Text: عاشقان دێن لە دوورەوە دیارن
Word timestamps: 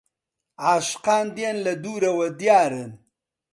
عاشقان 0.65 1.25
دێن 1.35 1.57
لە 1.65 1.73
دوورەوە 1.83 2.27
دیارن 2.39 2.91